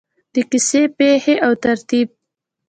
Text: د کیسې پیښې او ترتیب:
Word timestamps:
د 0.33 0.35
کیسې 0.49 0.81
پیښې 0.97 1.35
او 1.45 1.51
ترتیب: 1.63 2.07